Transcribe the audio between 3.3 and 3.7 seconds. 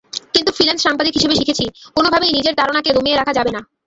যাবে না।